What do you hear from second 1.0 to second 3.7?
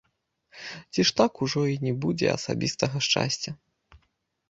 ж так ужо й не будзе асабістага шчасця?